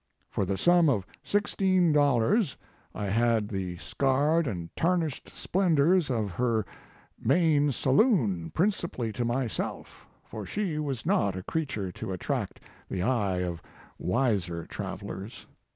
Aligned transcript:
For 0.31 0.45
the 0.45 0.57
sum 0.57 0.89
of 0.89 1.05
sixteen 1.21 1.91
dollars 1.93 2.57
I 2.95 3.05
had 3.05 3.47
the 3.47 3.77
scarred 3.77 4.47
and 4.47 4.75
tarnished 4.75 5.29
splendors 5.29 6.09
of 6.09 6.31
her 6.31 6.65
main 7.19 7.71
saloon 7.71 8.49
principally 8.49 9.13
to 9.13 9.23
my 9.23 9.45
self, 9.45 10.07
for 10.23 10.43
she 10.43 10.79
was 10.79 11.05
not 11.05 11.35
a 11.35 11.43
creature 11.43 11.91
to 11.91 12.13
attract 12.13 12.59
the 12.89 13.03
eye 13.03 13.43
of 13.43 13.61
wiser 13.99 14.65
travelers. 14.65 15.45